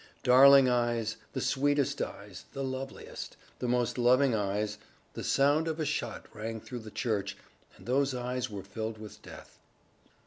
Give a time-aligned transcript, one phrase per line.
[0.23, 4.79] Darling eyes, the sweetest eyes, the loveliest, the most loving eyes
[5.13, 7.37] the sound of a shot rang through the church,
[7.77, 9.59] and those eyes were filled with death.